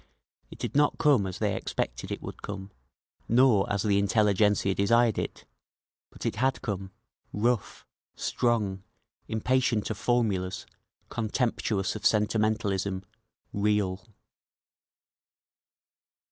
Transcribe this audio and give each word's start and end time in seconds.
It 0.49 0.63
had 0.63 0.75
not 0.75 0.97
come 0.97 1.27
as 1.27 1.37
they 1.37 1.55
expected 1.55 2.09
it 2.11 2.23
would 2.23 2.41
come, 2.41 2.71
nor 3.29 3.71
as 3.71 3.83
the 3.83 3.99
intelligentzia 4.01 4.73
desired 4.75 5.19
it; 5.19 5.45
but 6.09 6.25
it 6.25 6.37
had 6.37 6.63
come—rough, 6.63 7.85
strong, 8.15 8.81
impatient 9.27 9.91
of 9.91 9.97
formulas, 9.99 10.65
contemptuous 11.09 11.95
of 11.95 12.07
sentimentalism; 12.07 13.03
real…. 13.53 14.07